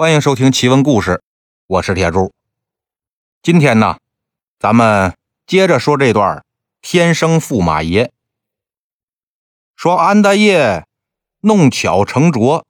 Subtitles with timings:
[0.00, 1.24] 欢迎收听奇闻故事，
[1.66, 2.32] 我是铁柱。
[3.42, 3.98] 今天呢，
[4.56, 6.44] 咱们接着说这段
[6.80, 8.12] 天生驸马爷。
[9.74, 10.86] 说安大业
[11.40, 12.64] 弄巧成拙，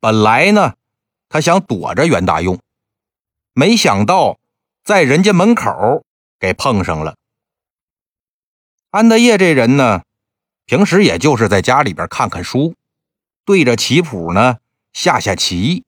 [0.00, 0.76] 本来呢，
[1.28, 2.58] 他想躲着袁大用，
[3.52, 4.38] 没想到
[4.82, 6.06] 在人家门口
[6.40, 7.16] 给碰上了。
[8.88, 10.04] 安大业这人呢，
[10.64, 12.74] 平时也就是在家里边看看书，
[13.44, 14.56] 对着棋谱呢
[14.94, 15.84] 下下棋。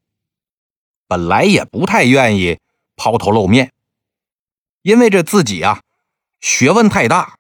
[1.07, 2.59] 本来也不太愿意
[2.97, 3.73] 抛头露面，
[4.83, 5.83] 因为这自己啊
[6.41, 7.39] 学问太大，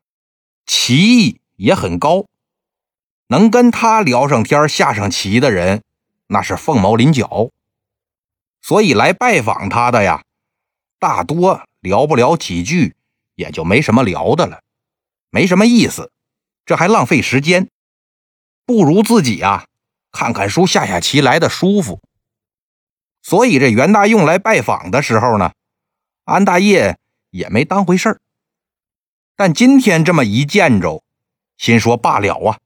[0.65, 2.27] 棋艺也很高，
[3.29, 5.83] 能跟他聊上天下上棋的人
[6.29, 7.51] 那是凤毛麟角，
[8.61, 10.25] 所以来拜访他的呀，
[10.98, 12.95] 大多聊不了几句
[13.34, 14.62] 也就没什么聊的了，
[15.30, 16.12] 没什么意思，
[16.64, 17.69] 这还浪费时间，
[18.64, 19.67] 不如自己啊
[20.12, 22.01] 看看书下下棋来的舒服。
[23.27, 25.51] 所以这袁大用来拜访的时候呢，
[26.27, 26.97] 安大业
[27.31, 28.20] 也没当回事儿。
[29.34, 31.03] 但今天这么一见着，
[31.56, 32.61] 心说罢了啊，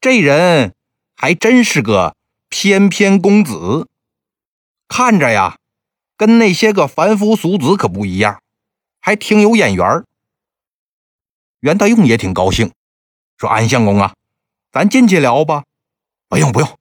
[0.00, 0.76] 这人
[1.16, 2.14] 还真是个
[2.48, 3.88] 翩翩公子，
[4.86, 5.58] 看着呀，
[6.16, 8.40] 跟那些个凡夫俗子可不一样，
[9.00, 10.04] 还挺有眼缘
[11.58, 12.70] 袁大用也挺高兴，
[13.36, 14.14] 说：“安相公啊，
[14.70, 15.64] 咱进去聊吧。
[16.30, 16.78] ”“不用不用，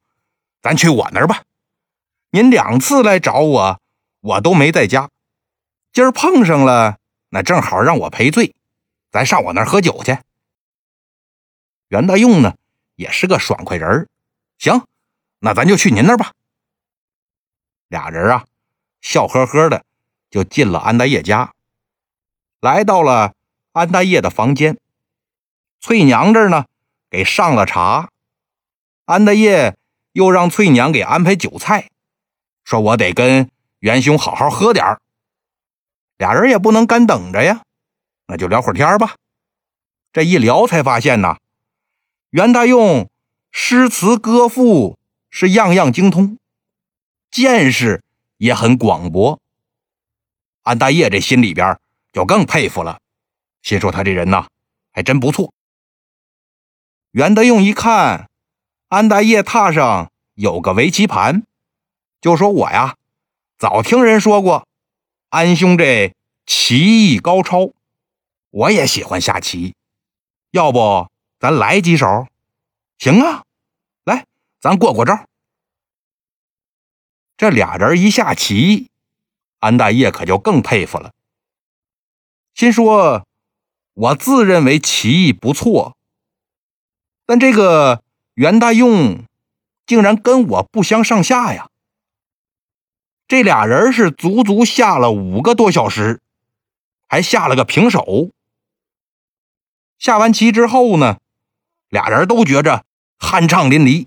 [0.62, 1.42] 咱去我那儿吧。”
[2.36, 3.80] 您两次来找我，
[4.22, 5.12] 我都没在家。
[5.92, 6.98] 今儿碰上了，
[7.30, 8.56] 那正好让我赔罪。
[9.12, 10.18] 咱上我那儿喝酒去。
[11.90, 12.56] 袁大用呢，
[12.96, 14.08] 也是个爽快人儿。
[14.58, 14.82] 行，
[15.42, 16.34] 那咱就去您那儿吧。
[17.88, 18.46] 俩人啊，
[19.00, 19.86] 笑呵呵的
[20.32, 21.54] 就进了安大业家，
[22.60, 23.36] 来到了
[23.74, 24.80] 安大业的房间。
[25.80, 26.66] 翠娘这儿呢，
[27.12, 28.10] 给上了茶。
[29.06, 29.78] 安大业
[30.14, 31.92] 又让翠娘给安排酒菜。
[32.64, 35.02] 说：“我得跟元兄好好喝点儿，
[36.18, 37.64] 俩人也不能干等着呀，
[38.28, 39.16] 那就聊会儿天吧。
[40.12, 41.38] 这一聊才发现呐，
[42.30, 43.10] 袁大用
[43.52, 44.98] 诗词歌赋
[45.30, 46.38] 是样样精通，
[47.30, 48.04] 见识
[48.38, 49.40] 也很广博。
[50.62, 51.78] 安大业这心里边
[52.12, 53.00] 就更佩服了，
[53.62, 54.48] 心说他这人呐
[54.92, 55.54] 还真不错。
[57.12, 58.30] 袁大用一看，
[58.88, 61.44] 安大业榻上有个围棋盘。”
[62.24, 62.96] 就说我呀，
[63.58, 64.66] 早听人说过，
[65.28, 66.78] 安兄这棋
[67.12, 67.74] 艺高超，
[68.50, 69.76] 我也喜欢下棋，
[70.52, 72.28] 要不咱来几手？
[72.98, 73.44] 行啊，
[74.06, 74.26] 来，
[74.62, 75.26] 咱过过招。
[77.36, 78.90] 这俩人一下棋，
[79.60, 81.12] 安大业可就更佩服了，
[82.54, 83.28] 心说：
[83.96, 85.98] 我自认为棋艺不错，
[87.26, 88.02] 但这个
[88.36, 89.26] 袁大用
[89.86, 91.68] 竟然跟我不相上下呀。
[93.34, 96.22] 这俩人是足足下了五个多小时，
[97.08, 98.30] 还下了个平手。
[99.98, 101.18] 下完棋之后呢，
[101.90, 102.86] 俩人都觉着
[103.18, 104.06] 酣畅淋漓。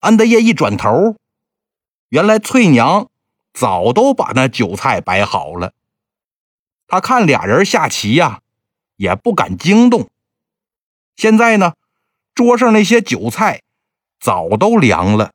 [0.00, 1.14] 安德业一转头，
[2.08, 3.08] 原来翠娘
[3.54, 5.72] 早都把那酒菜摆好了。
[6.88, 8.40] 他看俩人下棋呀，
[8.96, 10.10] 也不敢惊动。
[11.14, 11.74] 现在呢，
[12.34, 13.62] 桌上那些酒菜
[14.18, 15.30] 早都凉了。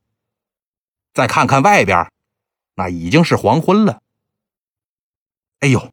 [1.14, 2.12] 再看看外边。
[2.76, 4.02] 那已经是黄昏了。
[5.60, 5.92] 哎呦，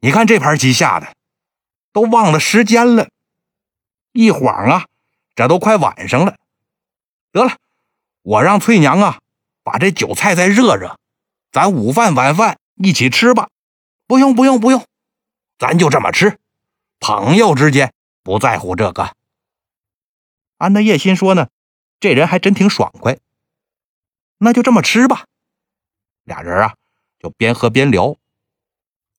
[0.00, 1.14] 你看这盘棋下的，
[1.92, 3.08] 都忘了时间了。
[4.12, 4.86] 一晃啊，
[5.34, 6.36] 这都快晚上了。
[7.32, 7.56] 得了，
[8.22, 9.20] 我让翠娘啊，
[9.62, 10.98] 把这酒菜再热热，
[11.52, 13.48] 咱午饭晚饭一起吃吧。
[14.06, 14.84] 不用不用不用，
[15.58, 16.38] 咱就这么吃。
[16.98, 17.92] 朋友之间
[18.22, 19.14] 不在乎这个。
[20.58, 21.48] 安德叶心说呢，
[21.98, 23.18] 这人还真挺爽快。
[24.38, 25.26] 那就这么吃吧。
[26.24, 26.74] 俩人啊，
[27.18, 28.16] 就边喝边聊，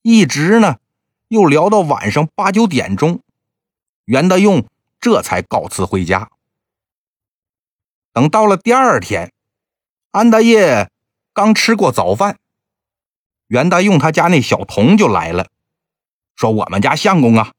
[0.02, 0.78] 一直呢，
[1.28, 3.22] 又聊到晚上八九点钟，
[4.04, 4.66] 袁大用
[5.00, 6.30] 这才告辞回家。
[8.12, 9.32] 等到了第二天，
[10.10, 10.90] 安大业
[11.32, 12.38] 刚吃过早饭，
[13.46, 15.48] 袁大用他家那小童就来了，
[16.36, 17.52] 说我们家相公啊，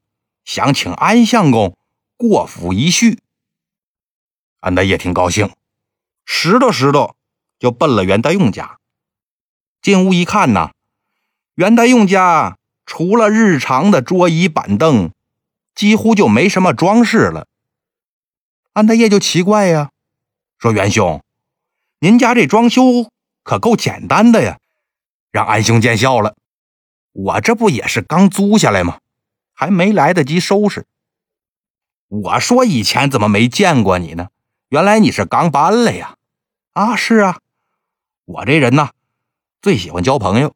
[0.45, 1.75] 想请安相公
[2.17, 3.19] 过府一叙。
[4.59, 5.51] 安大业挺高兴，
[6.25, 7.15] 拾掇拾掇
[7.59, 8.79] 就奔了袁大用家。
[9.83, 10.71] 进屋一看呐，
[11.55, 15.11] 袁大用家除了日常的桌椅板凳，
[15.75, 17.47] 几乎就没什么装饰了。
[18.71, 19.91] 安大业就奇怪呀，
[20.57, 21.21] 说：“袁兄，
[21.99, 23.11] 您家这装修
[23.43, 24.57] 可够简单的呀。”
[25.31, 26.37] 让安兄见笑了，
[27.11, 28.99] 我这不也是刚租下来吗？
[29.53, 30.85] 还没来得及收拾。
[32.07, 34.29] 我说以前怎么没见过你呢？
[34.69, 36.15] 原来你是刚搬来呀？
[36.71, 37.39] 啊，是啊。
[38.25, 38.91] 我这人呢，
[39.63, 40.53] 最喜欢交朋友。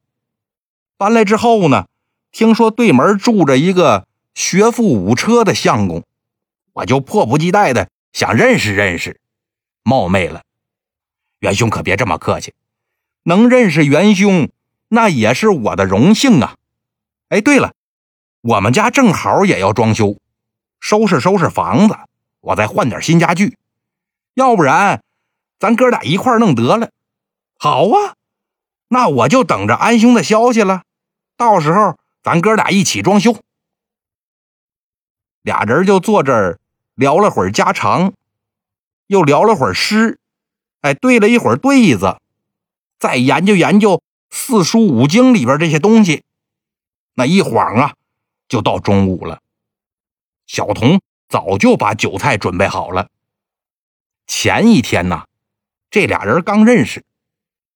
[0.98, 1.88] 搬来之后呢，
[2.34, 4.06] 听说对门住着一个
[4.36, 6.04] 学富五车的相公，
[6.74, 9.22] 我就迫不及待的想认识认识。
[9.82, 10.44] 冒昧了，
[11.40, 12.54] 元兄可别这么客气，
[13.24, 14.50] 能认识元兄，
[14.90, 16.58] 那也是我的荣幸啊。
[17.30, 17.74] 哎，对了，
[18.42, 20.18] 我们家正好也要装修，
[20.82, 21.96] 收拾收拾房子，
[22.42, 23.58] 我再换点新家具，
[24.34, 25.02] 要不然
[25.60, 26.90] 咱哥俩一块弄得了。
[27.58, 28.16] 好啊，
[28.90, 30.84] 那我就等着安兄的消息了。
[31.36, 33.42] 到时候咱哥俩一起装修。
[35.42, 36.60] 俩人就坐这儿
[36.96, 38.14] 聊了会儿家常，
[39.08, 40.20] 又聊了会儿诗，
[40.82, 42.18] 哎，对了一会儿对子，
[43.00, 46.24] 再研究研究四书五经里边这些东西。
[47.16, 47.94] 那一晃啊，
[48.48, 49.42] 就到中午了。
[50.46, 53.10] 小童早就把酒菜准备好了。
[54.28, 55.26] 前一天呢，
[55.90, 57.04] 这俩人刚认识。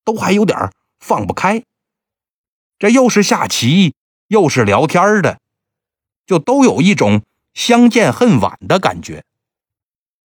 [0.04, 0.58] 都还有点
[1.02, 1.66] 放不开，
[2.80, 3.96] 这又是下棋
[4.28, 5.42] 又是聊天的，
[6.26, 9.26] 就都有一种相见恨晚的感觉。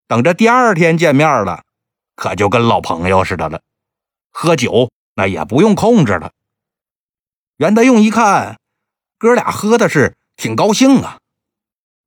[0.09, 1.65] 等着第二天见面了，
[2.17, 3.63] 可就跟老朋友似的了。
[4.31, 6.33] 喝酒那也不用控制了。
[7.59, 8.59] 袁德用一看，
[9.19, 11.21] 哥俩喝的是挺高兴啊，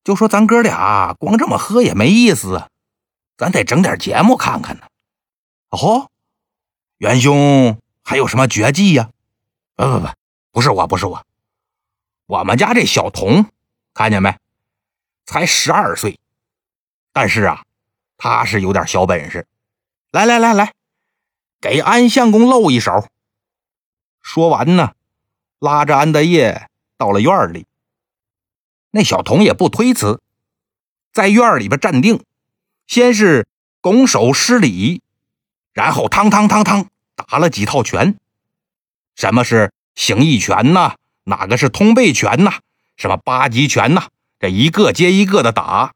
[0.03, 2.67] 就说：“咱哥俩光这么喝也没意思，
[3.37, 4.87] 咱得整点节目看看呢。”
[5.69, 6.09] 哦。
[6.97, 9.09] 袁兄还有什么绝技呀？
[9.75, 10.07] 不不不，
[10.51, 11.25] 不是我，不是我。
[12.27, 13.49] 我们家这小童，
[13.95, 14.37] 看见没？
[15.25, 16.19] 才十二岁，
[17.11, 17.65] 但是啊，
[18.15, 19.47] 他是有点小本事。
[20.11, 20.73] 来来来来，
[21.59, 23.07] 给安相公露一手。
[24.21, 24.93] 说完呢，
[25.57, 27.65] 拉着安德业到了院里。
[28.91, 30.21] 那小童也不推辞，
[31.11, 32.23] 在院里边站定，
[32.85, 33.47] 先是
[33.81, 35.01] 拱手施礼。
[35.73, 38.17] 然后，汤汤汤汤打了几套拳。
[39.15, 40.95] 什么是形意拳呢？
[41.23, 42.51] 哪个是通背拳呢？
[42.97, 44.09] 什么八极拳呢？
[44.39, 45.93] 这一个接一个的打，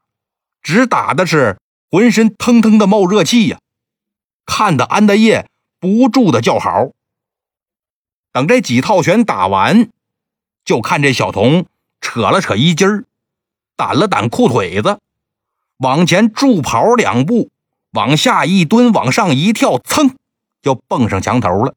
[0.62, 1.58] 只打的是
[1.90, 3.58] 浑身腾腾的冒热气呀！
[4.46, 6.90] 看得安德业不住的叫好。
[8.32, 9.90] 等这几套拳打完，
[10.64, 11.66] 就看这小童
[12.00, 13.04] 扯了扯衣襟儿，
[13.76, 14.98] 掸了掸裤腿子，
[15.78, 17.50] 往前助跑两步。
[17.92, 20.14] 往下一蹲，往上一跳，噌，
[20.62, 21.74] 就蹦上墙头了。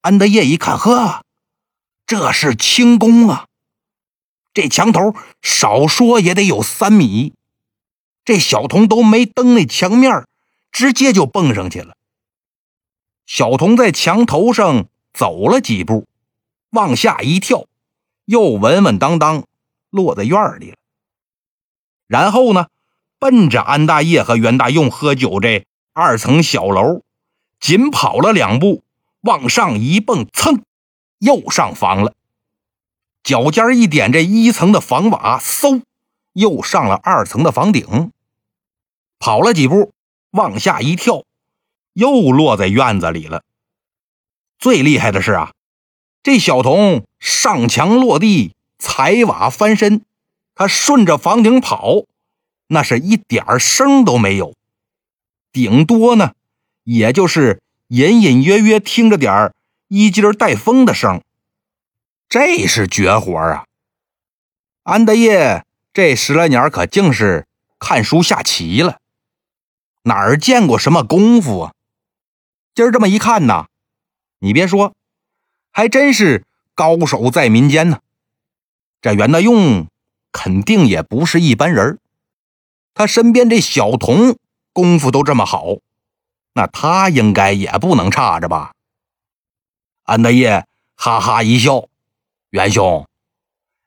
[0.00, 1.24] 安德业一看，呵，
[2.06, 3.46] 这是轻功啊！
[4.52, 7.34] 这墙头少说也得有三米，
[8.24, 10.26] 这小童都没蹬那墙面，
[10.72, 11.96] 直接就蹦上去了。
[13.26, 16.06] 小童在墙头上走了几步，
[16.70, 17.66] 往下一跳，
[18.24, 19.44] 又稳稳当当
[19.90, 20.76] 落在院里了。
[22.06, 22.66] 然后呢？
[23.20, 27.02] 奔着安大业和袁大用喝酒这二层小楼，
[27.60, 28.82] 紧跑了两步，
[29.20, 30.62] 往上一蹦，噌，
[31.18, 32.14] 又上房了。
[33.22, 35.82] 脚尖一点，这一层的房瓦，嗖，
[36.32, 38.10] 又上了二层的房顶。
[39.18, 39.92] 跑了几步，
[40.30, 41.24] 往下一跳，
[41.92, 43.44] 又落在院子里了。
[44.58, 45.52] 最厉害的是啊，
[46.22, 50.02] 这小童上墙落地，踩瓦翻身，
[50.54, 52.04] 他顺着房顶跑。
[52.68, 54.54] 那是一点声都没有，
[55.52, 56.34] 顶多呢，
[56.92, 59.54] 也就是隐隐约约听着点儿
[59.86, 61.22] 衣襟带风的声。
[62.28, 63.64] 这是绝活啊！
[64.82, 67.46] 安德业这十来年可净是
[67.78, 68.98] 看书下棋了，
[70.02, 71.74] 哪儿见过什么功夫啊？
[72.74, 73.68] 今儿这么一看呐，
[74.40, 74.92] 你别说，
[75.70, 78.00] 还真是高手在民间呢。
[79.00, 79.86] 这袁大用
[80.32, 82.00] 肯定也不是一般人
[82.94, 84.36] 他身边这小童
[84.72, 85.76] 功夫都这么好，
[86.60, 88.74] 那他应该也不能差着吧？
[90.02, 91.88] 安德业哈哈一笑
[92.52, 93.08] ：“元兄，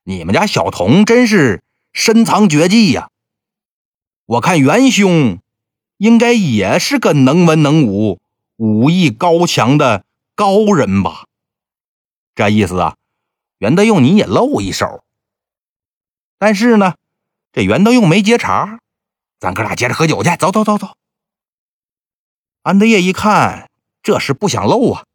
[0.01, 3.11] 你们家小童真是深藏绝技呀！
[4.25, 5.37] 我看元兄
[5.97, 8.19] 应该也是个能文能武、
[8.55, 10.03] 武艺高强的
[10.33, 11.27] 高人吧？
[12.33, 12.95] 这意思啊，
[13.59, 15.03] 袁德用你也露一手。
[16.39, 16.95] 但是呢，
[17.51, 18.79] 这袁德用没接茬。”
[19.39, 20.97] 咱哥俩接着喝酒去，走走走走。
[22.63, 23.69] 安德业一看，
[24.01, 25.05] 这是不想漏啊，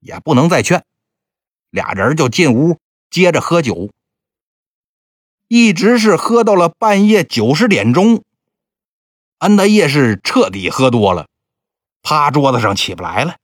[0.00, 0.82] 也不能再劝，
[1.68, 2.78] 俩人就进屋
[3.10, 3.90] 接着喝酒，
[5.46, 8.24] 一直是喝到了半夜九十点钟。
[9.36, 11.28] 安德业是彻底喝多了，
[12.00, 13.36] 趴桌子上起不来了。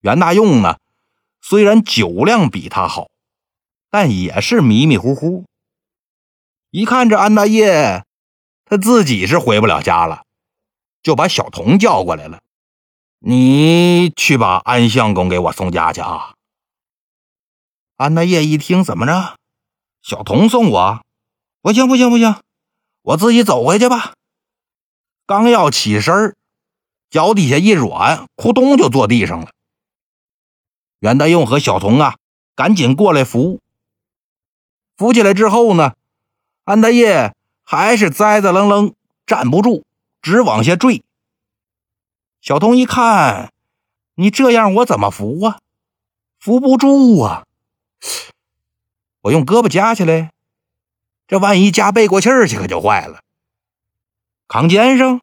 [0.00, 0.78] 袁大用呢，
[1.40, 3.08] 虽然酒量比他好，
[3.90, 5.44] 但也是迷迷糊糊。
[6.70, 8.04] 一看这安大业。
[8.68, 10.24] 他自己是回不了家了，
[11.06, 12.40] 就把小童叫过来了。
[13.20, 16.34] 你去把安相公给我送家去啊。”
[17.94, 19.36] 安大业一听，怎么着？
[20.02, 21.04] 小童送我？
[21.62, 22.34] 不行不行不行，
[23.02, 24.14] 我自己走回去吧。
[25.26, 26.34] 刚要起身
[27.08, 29.52] 脚底下一软，扑通就坐地上了。
[30.98, 32.16] 袁大用和小童啊，
[32.56, 33.60] 赶紧过来扶。
[34.96, 35.94] 扶起来之后呢，
[36.64, 37.32] 安大业
[37.62, 38.92] 还是栽栽愣愣，
[39.24, 39.84] 站不住，
[40.26, 41.04] 直往下坠。
[42.40, 43.52] 小童一看，
[44.16, 45.60] 你这样我怎么扶啊？
[46.40, 47.46] 扶不住啊！
[49.20, 50.32] 我用胳膊夹起来，
[51.28, 53.20] 这万一夹背过气儿去，可就坏了。
[54.48, 55.20] 扛肩上，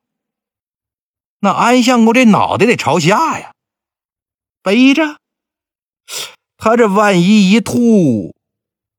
[1.40, 3.54] 那安相公这脑袋得朝下呀，
[4.62, 5.18] 背着。
[6.56, 8.34] 他这万一一吐，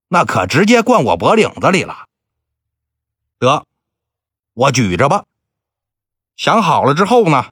[0.09, 2.05] 那可直接灌我脖领子里了。
[3.39, 3.65] 得，
[4.53, 5.25] 我举着吧。
[6.37, 7.51] 想好了之后呢，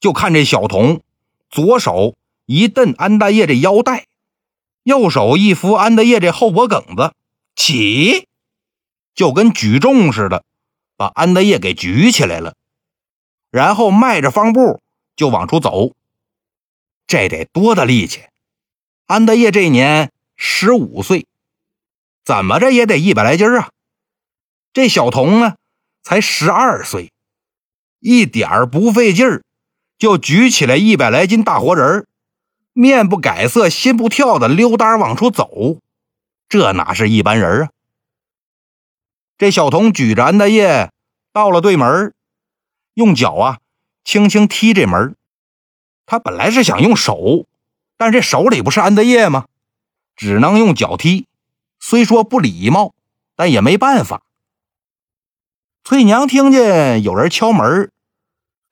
[0.00, 1.02] 就看这小童
[1.50, 4.06] 左手一蹬安大爷这腰带。
[4.82, 7.12] 右手一扶安德业这后脖梗子，
[7.56, 8.28] 起，
[9.16, 10.44] 就跟举重似的，
[10.96, 12.54] 把安德业给举起来了，
[13.50, 14.80] 然后迈着方步
[15.16, 15.90] 就往出走。
[17.08, 18.22] 这得多大力气？
[19.06, 21.26] 安德业这年十五岁，
[22.24, 23.70] 怎么着也得一百来斤啊。
[24.72, 25.56] 这小童呢，
[26.04, 27.10] 才十二岁，
[28.00, 29.42] 一点不费劲儿，
[29.98, 32.06] 就举起来一百来斤大活人。
[32.72, 35.78] 面不改色心不跳的溜达往出走，
[36.48, 37.68] 这哪是一般人啊？
[39.38, 40.90] 这小童举着安大业
[41.32, 42.12] 到了对门，
[42.94, 43.58] 用脚啊
[44.04, 45.16] 轻轻踢这门。
[46.04, 47.46] 他本来是想用手，
[47.96, 49.46] 但这手里不是安大业吗？
[50.14, 51.26] 只能用脚踢。
[51.80, 52.94] 虽说不礼貌，
[53.34, 54.22] 但也没办法。
[55.88, 57.92] 翠娘听见有人敲门，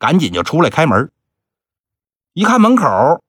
[0.00, 1.12] 赶紧就出来开门。
[2.33, 3.23] 一看门口。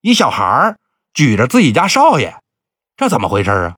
[0.00, 0.78] 一小孩
[1.12, 2.38] 举着自己家少爷，
[2.96, 3.76] 这怎么回事啊？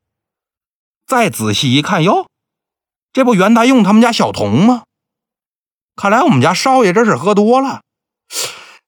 [1.09, 2.29] 再仔细一看，哟，
[3.12, 4.85] 这不袁大用他们家小童吗？
[5.97, 7.83] 看来我们家少爷这是喝多了，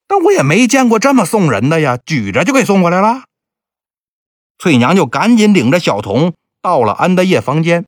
[0.06, 3.24] 但我也没见过这么送人的呀，举着就给送过来了。
[4.56, 7.86] 翠娘就赶紧领着小童到了安德业房间，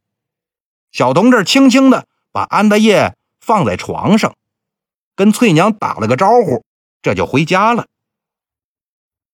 [0.91, 4.35] 小童这轻轻的把安德业放在床上，
[5.15, 6.65] 跟翠娘打了个招呼，
[7.03, 7.87] 这就回家了。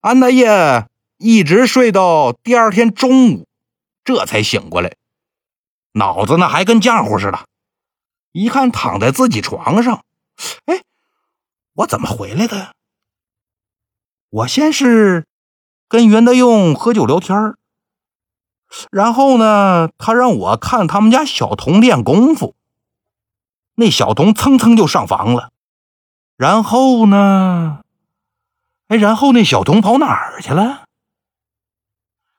[0.00, 0.86] 安大爷
[1.16, 3.46] 一直睡到第二天中午，
[4.04, 4.94] 这才醒过来，
[5.92, 7.46] 脑子呢还跟浆糊似的。
[8.32, 10.04] 一看躺在自己床上，
[10.66, 10.82] 哎，
[11.74, 12.74] 我怎么回来的？
[14.30, 15.24] 我先是
[15.88, 17.54] 跟袁德用喝酒聊天
[18.90, 22.54] 然后呢，他让我看他们家小童练功夫。
[23.80, 25.52] 那小童蹭蹭就上房了，
[26.36, 27.82] 然后呢？
[28.88, 30.86] 哎，然后那小童跑哪儿去了？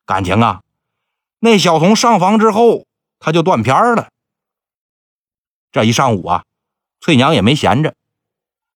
[0.05, 0.63] 感情啊，
[1.39, 2.86] 那小童上房之后，
[3.19, 4.10] 他就断片了。
[5.72, 6.43] 这一上午啊，
[7.00, 7.96] 翠娘也没闲着，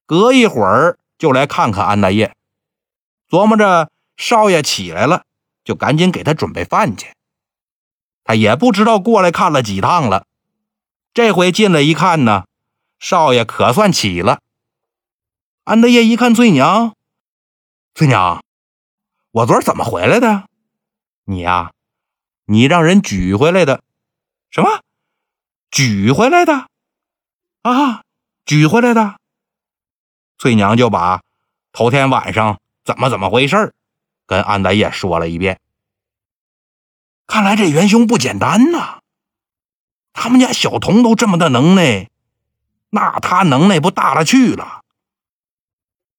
[0.05, 2.33] 隔一会儿就来看看安大爷，
[3.29, 5.25] 琢磨着少爷起来了，
[5.65, 7.13] 就赶紧给他准备饭去。
[8.23, 10.25] 他也不知道过来看了几趟了，
[11.13, 12.45] 这回进来一看呢，
[13.03, 14.39] 少爷可算起了。
[15.65, 16.95] 安大爷一看翠娘。
[17.93, 18.41] 翠娘，
[19.31, 20.47] 我昨儿怎么回来的？
[21.25, 21.73] 你呀，
[22.45, 23.83] 你让人举回来的。
[24.49, 24.79] 什么？
[25.69, 26.69] 举回来的？
[27.63, 28.03] 啊，
[28.45, 29.19] 举回来的。
[30.37, 31.23] 翠娘就把
[31.73, 33.73] 头天晚上怎么怎么回事
[34.25, 35.59] 跟安大爷说了一遍。
[37.27, 38.99] 看来这元凶不简单呐！
[40.13, 42.09] 他们家小童都这么的能耐，
[42.95, 44.83] 那他能耐不大了去了。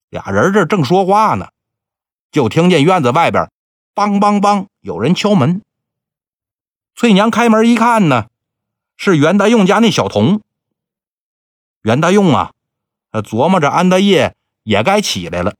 [0.08, 1.48] 俩人这正说话呢。
[2.32, 3.48] 就听见院子外边，
[3.94, 5.62] 梆梆梆，有人敲门。
[6.96, 8.26] 翠娘开门一看呢，
[8.96, 10.42] 是袁大用家那小童。
[11.82, 12.50] 袁大用啊，
[13.12, 15.54] 琢磨着安大业也该起来了，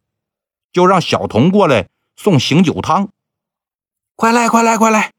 [0.72, 3.10] 就让小童过来送醒酒汤。
[4.16, 5.12] 快来，快来，快来！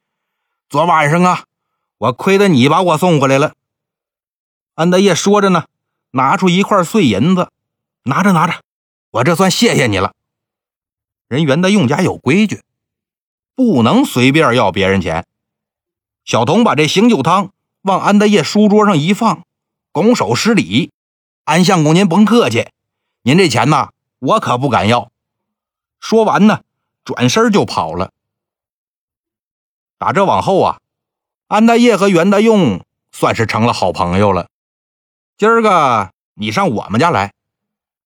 [0.67, 1.45] 昨晚上啊，
[1.99, 3.53] 我亏得你把我送回来了。
[4.73, 5.67] 安大业说着呢，
[6.15, 7.51] 拿出一块碎银子，
[8.03, 8.61] 拿着拿着，
[9.11, 10.13] 我这算谢谢你了。
[11.27, 12.63] 人袁大用家有规矩，
[13.53, 15.25] 不能随便要别人钱。
[16.23, 19.43] 小童把这醒酒汤往安大业书桌上一放，
[19.91, 20.89] 拱手施礼
[21.43, 22.69] ：“安相公，您甭客气，
[23.23, 25.11] 您这钱呐，我可不敢要。”
[25.99, 26.61] 说完呢，
[27.03, 28.13] 转身就跑了。
[29.97, 30.79] 打这往后啊，
[31.47, 34.47] 安大业和袁大用算是成了好朋友了。
[35.37, 37.33] 今儿个你上我们家来，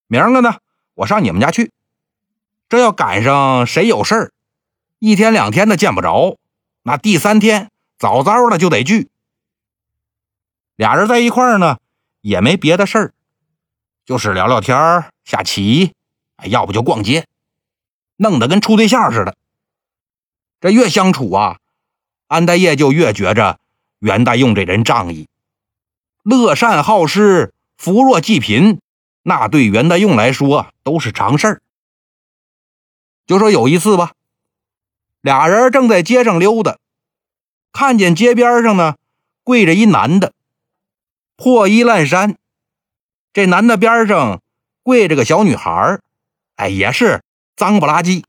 [0.07, 0.55] 明儿个呢，
[0.95, 1.71] 我上你们家去。
[2.67, 4.31] 这要赶上谁有事儿，
[4.97, 6.37] 一天两天的见不着，
[6.81, 7.69] 那第三天
[7.99, 9.09] 早早的就得聚。
[10.75, 11.77] 俩人在一块儿呢，
[12.21, 13.13] 也没别的事儿，
[14.05, 14.75] 就是聊聊天、
[15.23, 15.93] 下棋，
[16.45, 17.27] 要不就逛街，
[18.15, 19.35] 弄得跟处对象似的。
[20.59, 21.59] 这越相处啊，
[22.25, 23.59] 安大业就越觉着
[23.99, 25.27] 袁大用这人仗义，
[26.23, 28.79] 乐善好施，扶弱济贫，
[29.23, 31.61] 那对袁大用来说都是常事儿。
[33.25, 34.13] 就说有一次吧，
[35.21, 36.77] 俩人正在街上溜达，
[37.71, 38.95] 看见街边上呢
[39.43, 40.33] 跪着一男的，
[41.35, 42.37] 破衣烂衫。
[43.31, 44.41] 这男的边上
[44.81, 45.99] 跪着个小女孩
[46.55, 47.23] 哎，也是
[47.55, 48.25] 脏不拉几。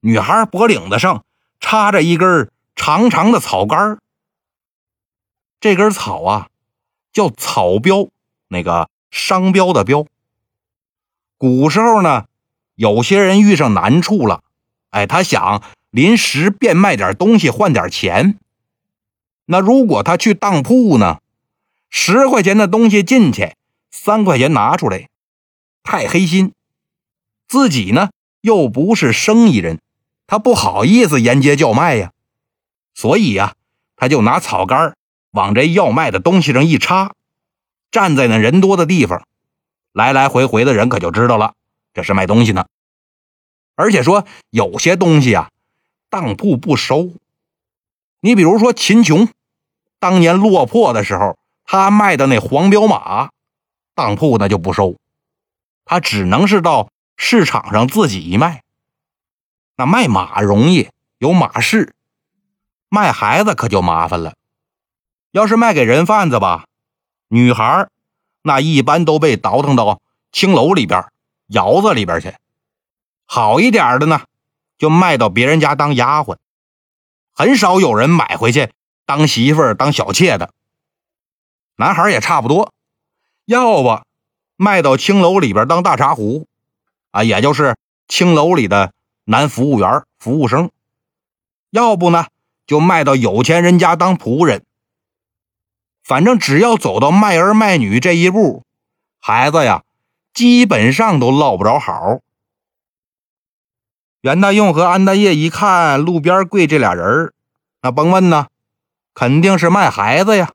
[0.00, 1.24] 女孩脖领子上
[1.60, 3.98] 插着一根长长的草杆
[5.60, 6.48] 这根草啊
[7.14, 8.08] 叫草标，
[8.48, 10.04] 那个商标的标。
[11.38, 12.26] 古时候呢。
[12.76, 14.42] 有些人遇上难处了，
[14.90, 18.36] 哎，他想临时变卖点东西换点钱。
[19.44, 21.20] 那如果他去当铺呢？
[21.88, 23.54] 十块钱的东西进去，
[23.92, 25.08] 三块钱拿出来，
[25.84, 26.52] 太黑心。
[27.46, 29.80] 自己呢又不是生意人，
[30.26, 32.10] 他不好意思沿街叫卖呀。
[32.92, 33.54] 所以呀，
[33.94, 34.96] 他就拿草杆
[35.34, 37.12] 往这要卖的东西上一插，
[37.90, 39.26] 站在那人多的地方，
[39.92, 41.54] 来来回回的人可就知道了。
[41.92, 42.66] 这是卖东西呢，
[43.74, 45.50] 而且说有些东西啊，
[46.08, 47.14] 当铺不收。
[48.20, 49.28] 你比如说秦琼，
[49.98, 53.30] 当年落魄的时候，他卖的那黄骠马，
[53.96, 54.96] 当铺那就不收，
[55.84, 58.62] 他只能是到市场上自己一卖。
[59.76, 61.90] 那卖马容易，有马市；
[62.88, 64.34] 卖孩子可就麻烦了。
[65.34, 66.66] 要是卖给人贩子吧，
[67.26, 67.88] 女孩
[68.42, 70.00] 那一般都被倒腾到
[70.30, 71.06] 青楼里边。
[71.48, 72.36] 窑子里边去，
[73.26, 74.22] 好一点的呢，
[74.78, 76.36] 就卖到别人家当丫鬟，
[77.32, 78.70] 很少有人买回去
[79.04, 80.54] 当媳妇儿、当小妾的。
[81.76, 82.72] 男孩也差不多，
[83.44, 84.00] 要不
[84.56, 86.46] 卖到青楼里边当大茶壶，
[87.10, 88.94] 啊，也就是青楼里的
[89.24, 90.68] 男服务员、服务生；
[91.70, 92.28] 要不呢，
[92.68, 94.64] 就卖到有钱人家当仆人。
[96.04, 98.64] 反正只要走到卖儿卖女这一步，
[99.18, 99.82] 孩子呀。
[100.34, 102.18] 基本上都落不着好。
[104.20, 107.32] 袁大用和安大业一看路边跪这俩人
[107.82, 108.48] 那甭问呢，
[109.14, 110.52] 肯定是卖孩子呀。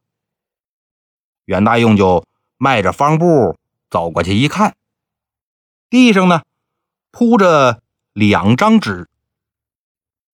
[1.46, 2.26] 袁大用就
[2.58, 3.58] 迈着方步
[3.90, 4.76] 走过去一看，
[5.90, 6.42] 地上呢
[7.10, 7.82] 铺着
[8.12, 9.08] 两张纸，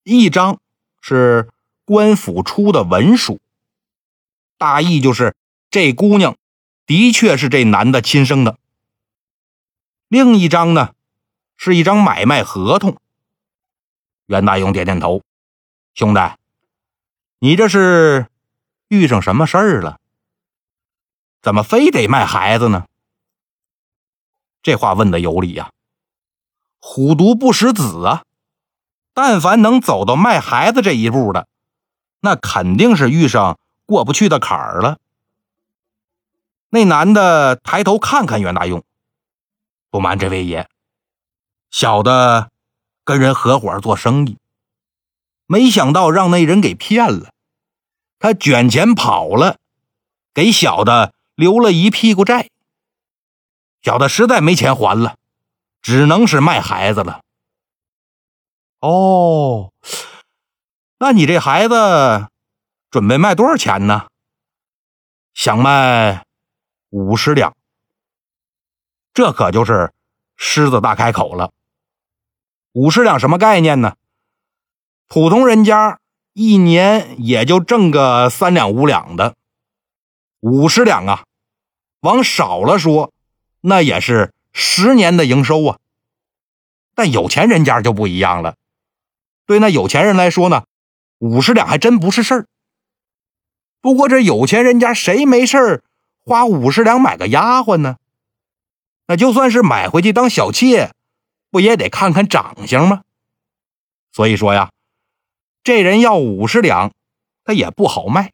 [0.01, 0.59] 一张
[1.01, 1.51] 是
[1.85, 3.39] 官府出的文书，
[4.57, 5.35] 大意就是
[5.69, 6.35] 这姑娘
[6.85, 8.57] 的确是这男的亲生的。
[10.07, 10.93] 另一张呢，
[11.57, 12.97] 是一张买卖合同。
[14.27, 15.21] 袁大勇点点头
[15.93, 16.19] ：“兄弟，
[17.39, 18.27] 你这是
[18.87, 19.99] 遇上什么事儿了？
[21.41, 22.85] 怎么非得卖孩子呢？”
[24.63, 25.71] 这话问的有理呀。
[26.79, 28.23] 虎毒不食子啊！
[29.13, 31.47] 但凡能走到卖孩子这一步的，
[32.19, 34.99] 那肯定是遇上过不去的坎儿了。
[36.69, 38.83] 那男的抬头看看袁大用。
[39.89, 40.67] 不瞒这位爷，
[41.71, 42.51] 小的
[43.05, 44.37] 跟人合伙做生意，
[45.45, 47.31] 没想到让那人给骗了，
[48.19, 49.57] 他卷钱跑了，
[50.33, 52.49] 给小的留了一屁股债。
[53.81, 55.15] 小的实在没钱还了，
[55.81, 57.21] 只能是卖孩子了。
[58.81, 59.71] 哦，
[60.97, 62.27] 那你这孩子
[62.95, 64.07] 准备卖多少钱呢？
[65.33, 66.23] 想卖
[66.91, 67.53] 五十两。
[69.13, 69.91] 这可就是
[70.37, 71.51] 狮子大开口了。
[72.71, 73.97] 五十两什么概念呢？
[75.09, 75.99] 普通人家
[76.31, 79.35] 一年也就挣个三两五两的，
[80.39, 81.25] 五十两啊，
[81.99, 83.11] 往少了说，
[83.59, 85.79] 那也是十年的营收啊。
[86.93, 88.55] 但有钱人家就不一样了，
[89.45, 90.63] 对那有钱人来说呢，
[91.17, 92.47] 五十两还真不是事儿。
[93.85, 95.83] 不过这有钱人家谁没事
[96.23, 97.97] 花五十两买个丫鬟呢？
[99.05, 100.91] 那就算是买回去当小妾，
[101.51, 103.03] 不也得看看长相吗？
[104.11, 104.71] 所以说呀，
[105.63, 106.93] 这人要五十两，
[107.43, 108.33] 他也不好卖。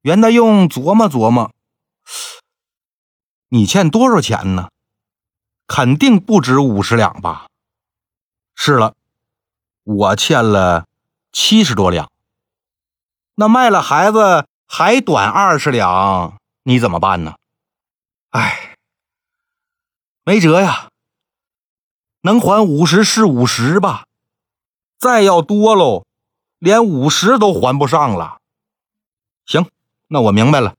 [0.00, 1.52] 袁大用琢磨琢磨，
[3.50, 4.70] 你欠多少钱呢？
[5.66, 7.48] 肯定不止五十两吧？
[8.54, 8.94] 是了，
[9.84, 10.86] 我欠了
[11.30, 12.10] 七十多两。
[13.40, 17.36] 那卖了孩子还短二十两，你怎么办呢？
[18.28, 18.76] 哎。
[20.24, 20.90] 没辙呀，
[22.20, 24.04] 能还五十是五十吧，
[24.98, 26.04] 再要多喽，
[26.58, 28.40] 连五十都还不上了。
[29.46, 29.70] 行，
[30.08, 30.74] 那我明白了。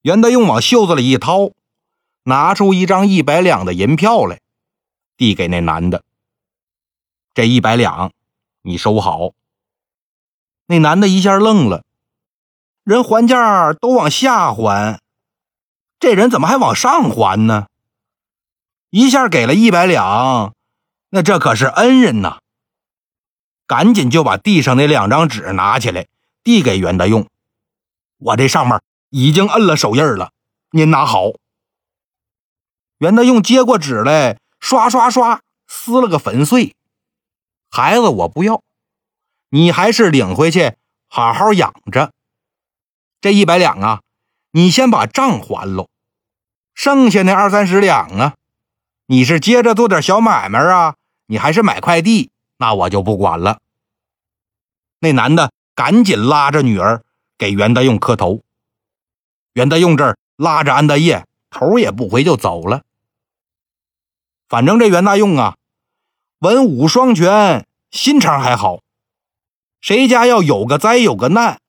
[0.00, 1.50] 袁德用往袖子里一掏，
[2.22, 4.40] 拿出一张一百两的银票来，
[5.18, 6.02] 递给那男的。
[7.34, 8.10] 这一百两，
[8.62, 9.34] 你收好。
[10.72, 11.84] 那男的一下愣了，
[12.82, 14.98] 人还价都往下还，
[16.00, 17.66] 这人怎么还往上还呢？
[18.88, 20.54] 一下给了一百两，
[21.10, 22.38] 那这可是恩人呐！
[23.66, 26.06] 赶紧就把地上那两张纸拿起来，
[26.42, 27.28] 递给袁德用。
[28.16, 28.80] 我这上面
[29.10, 30.32] 已经摁了手印了，
[30.70, 31.32] 您拿好。
[32.96, 36.74] 袁德用接过纸来，刷刷刷撕了个粉碎。
[37.70, 38.62] 孩子，我不要，
[39.54, 40.76] 你还是领回去
[41.08, 42.10] 好好养着。
[43.20, 44.00] 这一百两啊，
[44.52, 45.90] 你先把账还喽，
[46.74, 48.34] 剩下那二三十两啊，
[49.04, 53.58] 你是接着做点小买卖啊，你还是买块地，那我就不管了。
[55.00, 57.04] 那男的赶紧拉着女儿
[57.36, 58.42] 给袁德用磕头。
[59.52, 62.84] 袁德用这儿拉着安德业，头也不回就走了。
[64.48, 65.56] 反正这袁大用啊。
[66.38, 68.81] 文武双全，心肠还好。
[69.82, 71.60] 谁家要有个灾有个难，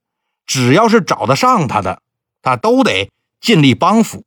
[0.46, 2.02] 只要是找得上他的，
[2.42, 4.24] 他都得尽力帮扶。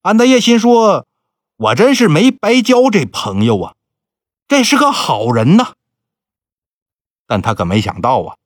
[0.00, 1.06] 安德业心说
[1.56, 3.74] ：“我真是没白交这朋友啊，
[4.48, 5.74] 这是个好人呐。”
[7.28, 8.36] 但他可没想到啊，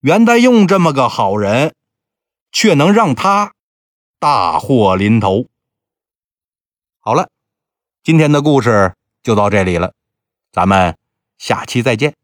[0.00, 1.74] 袁代用这么个好人，
[2.50, 3.54] 却能让他
[4.18, 5.46] 大祸临头。
[6.98, 7.30] 好了，
[8.02, 8.94] 今天的故事。
[9.22, 9.94] 就到这里了，
[10.52, 10.98] 咱们
[11.38, 12.14] 下期再见。